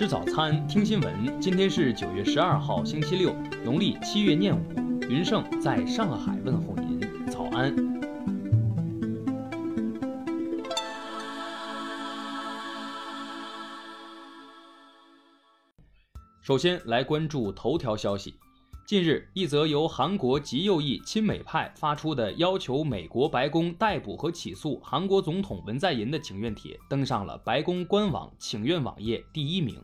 [0.00, 1.38] 吃早餐，听新闻。
[1.38, 4.62] 今天是九月十二号，星期六，农历七月廿五。
[5.10, 7.76] 云盛在上海问候您，早安。
[16.40, 18.34] 首先来关注头条消息。
[18.86, 29.78] 近日，一则由韩国极右翼亲美派发出的要求美国白宫逮捕和起诉韩国总统文在寅的请愿帖登上了白宫官网请愿网页第一名。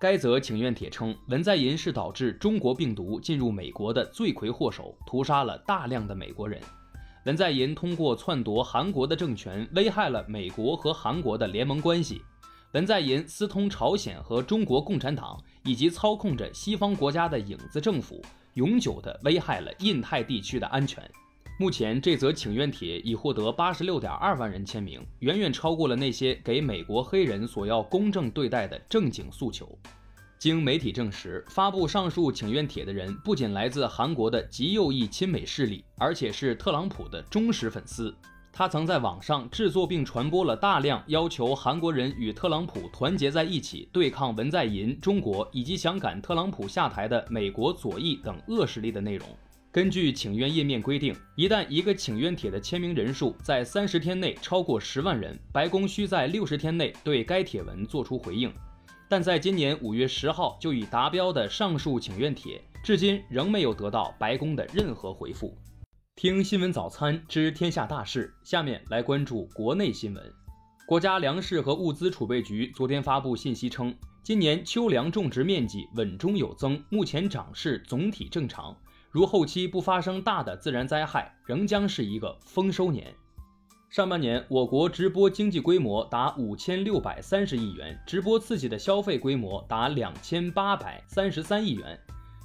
[0.00, 6.60] 该则请愿帖称，文在寅是导致中国病毒进入美国的罪魁祸首，屠杀了大量的美国人。
[7.26, 12.22] 文在寅通过篡夺韩国的政权，危害了美国和韩国的联盟关系。
[12.72, 18.22] 文在寅私通朝鲜和中国共产党，以及操控着西方国家的影子政府，
[18.54, 21.02] 永久地危害了印太地区的安全。
[21.60, 29.68] 目前，这则请愿帖已获得八十六点二万人签名，远远超过了那些给美国黑人索要公正对待的正经诉求。
[30.38, 38.14] 经媒体证实，发布上述请愿帖的人不仅来自韩国的极右翼亲美势力，而且是特朗普的忠实粉丝。
[38.52, 49.28] 他曾在网上制作并传播了大量要求韩国人与特朗普团结在一起对抗文在寅、中国以及想赶特朗普下台的美国左翼等恶势力的内容。
[49.70, 58.50] 根据请愿页面规定，一旦一个请愿帖的签名人数在三十天内超过十万人，白宫需在六十天内对该帖文作出回应。
[59.10, 65.54] 但在今年五月十号就已达标的上述请愿帖，至今仍没有得到白宫的任何回复。
[66.16, 70.32] 听新闻早餐知天下大事，下面来关注国内新闻。
[70.86, 78.74] 国家粮食和物资储备局昨天发布信息称，今年秋粮种植面积稳中有增，目前长势总体正常。
[79.10, 83.14] 如后期不发生大的自然灾害，仍将是一个丰收年。
[83.88, 91.98] 上半年，我国直播经济规模达五千六百三十亿元，直播刺激的消费规模达两千八百三十三亿元。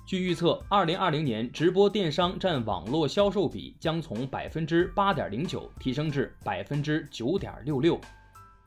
[0.05, 7.99] 据预测，二零二零年直播电商占网络销售比将从百分之八点零九提升至百分之九点六六。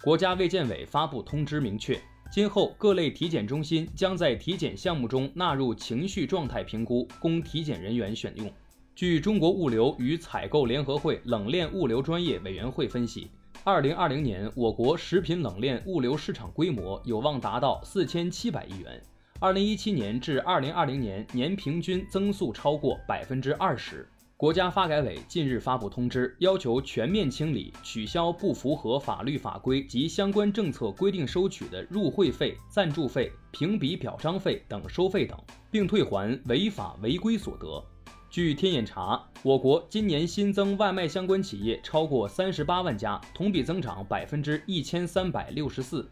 [0.03, 1.99] 国家卫健委发布通知，明确
[2.31, 8.53] 今后各类体检中心将在体检项目中纳入情绪状态评估，供体检人员选用。
[8.95, 13.31] 据中国物流与采购联合会冷链物流专业委员会分析，
[13.65, 19.03] 二零二零年我国食品冷链物流市场规模有望达到四千七百亿元。
[19.39, 24.07] 二零一七年至二零二零年年平均增速超过百分之二十。
[24.39, 35.39] 国家发改委近日发布通知，要求全面清理、取消不符合法律法规及相关政策规定收取的入会费、赞助费、评比表彰费等收费等，
[35.71, 37.83] 并退还违法违规所得。
[38.29, 46.07] 据天眼查，我国今年新增外卖相关企业超过三十八万家，同比增长百分之一千三百六十四。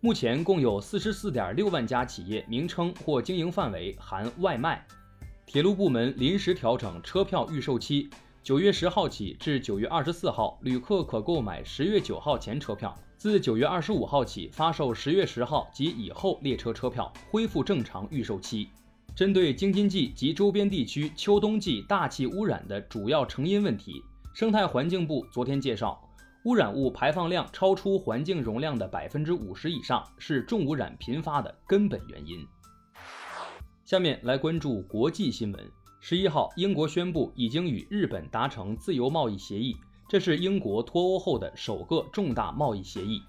[0.00, 4.86] 目前共有四十四点六万家企业名称或经营范围含外卖。
[5.46, 8.08] 铁路部门临时调整车票预售期，
[8.42, 18.68] 九月十号起至九月二十四号，旅客可购买十月九号前车票；自九月二十五号起发售十月十号及以后列车车票，恢复正常预售期。
[19.14, 24.02] 针对京津冀及周边地区秋冬季大气污染的主要成因问题，
[24.34, 26.00] 生态环境部昨天介绍。
[26.46, 32.44] 污染物排放量超出环境容量的百分之五十以上，是重污染频发的根本原因。
[33.84, 35.62] 下面来关注国际新闻。
[36.00, 39.76] 十一号，英国宣布已经与日本达成自由贸易协议，
[40.08, 43.20] 这是英国脱欧后的首个重大贸易协议。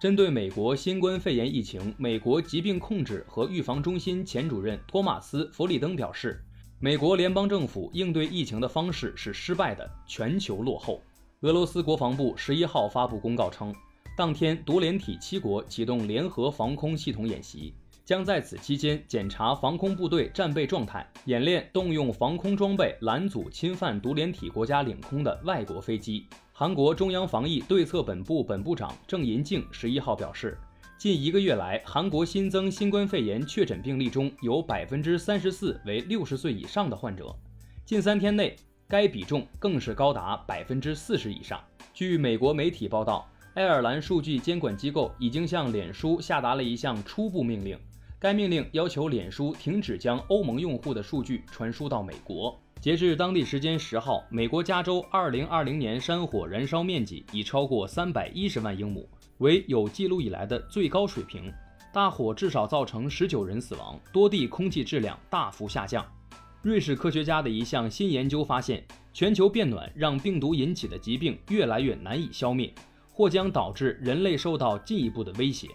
[0.00, 6.42] 针对美国新冠肺炎疫情，美国疾病控制和预防中心前主任托马斯·弗里登表示，
[6.80, 11.00] 美国联邦政府应对疫情的方式是失败的，全球落后。
[11.42, 13.72] 俄罗斯国防部十一号发布公告称，
[14.16, 17.72] 当天独联体七国启动联合防空系统演习，
[18.10, 26.26] 将在此期间检查防空部队战备状态，演练动用防空装备拦阻侵犯独联体国家领空的外国飞机。
[26.52, 30.58] 韩国中央防疫对策本部本部长郑银静十一号表示，
[30.98, 37.32] 近一个月来，韩国新增新冠肺炎确诊病例中有百分之三十四为六十岁以上的患者，
[37.84, 38.56] 近三天内。
[38.88, 41.62] 该比重更是高达百分之四十以上。
[41.94, 47.78] 据美国媒体报道，爱尔兰数据监管机构已经向脸书下达了一项初步命令，
[48.20, 52.54] 该命令要求脸书停止将欧盟用户的数据传输到美国。
[52.78, 59.08] 截至当地时间十号，美国加州二零二零年山火燃烧面积已超过三百一十万英亩，
[59.38, 61.50] 为有记录以来的最高水平。
[61.94, 66.04] 大火至少造成十九人死亡，多地空气质量大幅下降。
[66.60, 72.70] 瑞士科学家的一项新研究发现，全球变暖让病毒引起的疾病越来越难以消灭，
[73.10, 75.68] 或将导致人类受到进一步的威胁。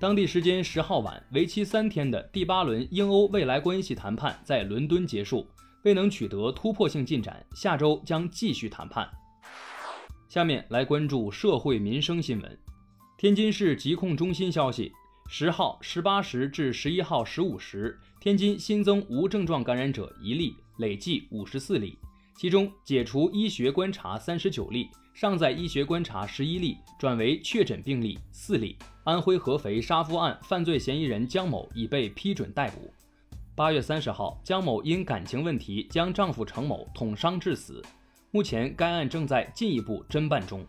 [0.00, 5.44] 当地时间十号晚，为期三天的第八轮英欧未来关系谈判在伦敦结束，
[5.82, 9.10] 未能取得突破性进展，下周将继续谈判。
[10.28, 12.58] 下面来关注社会民生新闻。
[13.16, 14.92] 天津市疾控中心消息，
[15.28, 21.98] 十号十八时至十一号十五时，天津新增无症状感染者一例，累计五十四例，
[22.36, 24.88] 其中解除医学观察三十九例。
[25.12, 28.76] 尚在医学观察十一例，转为确诊病例四例。
[29.08, 32.92] 安徽合肥杀夫案犯罪嫌疑人江某已被批准逮捕。
[33.54, 37.82] 八月三十号，江某因感情问题将丈夫程某捅伤致死，
[38.32, 40.62] 目前该案正在进一步侦办中。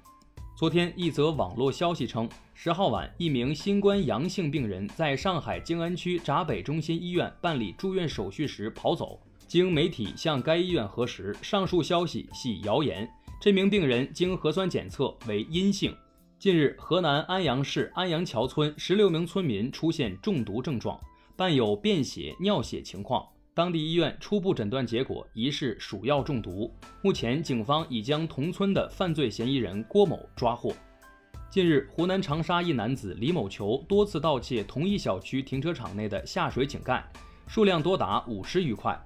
[0.57, 9.19] 昨天，一则网络消息称，十号晚，一名新冠阳性病人在上海静安区闸北中心医院办理住院手续时跑走，
[9.49, 13.05] 经媒体向该医院核实，上述消息系谣言。
[13.41, 15.93] 这名病人经核酸检测为阴性。
[16.39, 20.97] 近日，河南安阳市安阳桥村十六名村民出现中毒症状，
[21.35, 23.27] 伴有便血、尿血情况。
[23.53, 26.73] 当地医院初步诊断结果疑是鼠药中毒。
[27.03, 30.73] 目前，警方已将同村的犯罪嫌疑人郭某抓获。
[31.51, 37.05] 近日，湖南长沙一男子李某球多次盗窃同一小区停车场内的下水井盖，
[37.47, 38.97] 数量多达五十余块。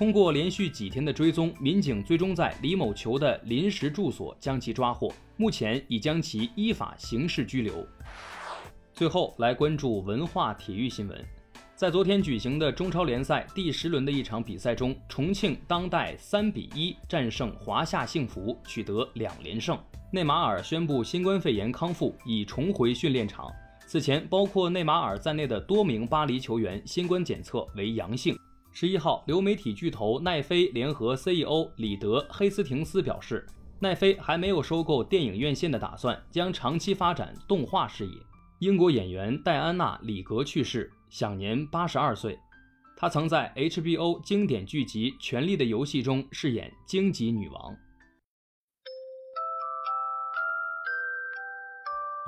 [0.00, 7.86] 通过连续几天的追踪，民警最终在李某球的临时住所将其抓获，目前已将其依法刑事拘留。
[8.94, 11.22] 最后来关注文化体育新闻，
[11.76, 19.78] 在昨天举行的中超联赛第十轮的一场比赛中，重庆当代三比一战胜华夏幸福，取得两连胜。
[20.10, 23.52] 内马尔宣布新冠肺炎康复，已重回训练场。
[23.86, 28.34] 此前，包括内马尔在内的多名巴黎球员新冠检测为阳性。
[28.72, 33.44] 十一号，流媒体巨头奈飞联合 CEO 里德·黑斯廷斯表示，
[33.80, 38.12] 奈飞还没有收购电影院线的打算，将长期发展动画事业。
[38.60, 42.38] 英国演员戴安娜·里格去世，享年八十二岁。
[42.96, 47.76] 她曾在 HBO 经典剧集《权力的游戏》中饰演荆棘女王。